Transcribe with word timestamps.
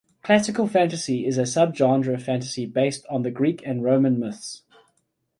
Classical 0.23 0.65
Fantasy 0.67 1.27
is 1.27 1.37
a 1.37 1.43
subgenre 1.43 2.19
fantasy 2.19 2.65
based 2.65 3.05
on 3.05 3.21
the 3.21 3.29
Greek 3.29 3.61
and 3.63 3.83
Roman 3.83 4.17
myths. 4.17 4.63